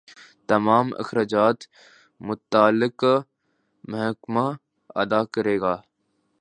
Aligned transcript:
تمام 0.49 0.87
اخراجات 1.01 1.57
متعلقہ 2.21 3.15
محکمہ 3.91 4.47
ادا 5.01 5.21
کرے 5.33 5.57
گا۔ 5.61 5.75